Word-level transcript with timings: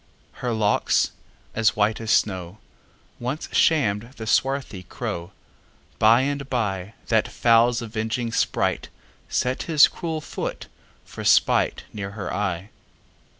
Her 0.41 0.51
locks, 0.51 1.11
as 1.53 1.75
white 1.75 2.01
as 2.01 2.09
snow, 2.09 2.57
Once 3.19 3.47
sham'd 3.51 4.13
the 4.17 4.25
swarthy 4.25 4.81
crow:By 4.81 6.21
and 6.21 6.49
byThat 6.49 7.27
fowl's 7.27 7.83
avenging 7.83 8.31
spriteSet 8.31 9.61
his 9.67 9.87
cruel 9.87 10.19
foot 10.19 10.65
for 11.05 11.21
spiteNear 11.23 12.13
her 12.13 12.33
eye. 12.33 12.71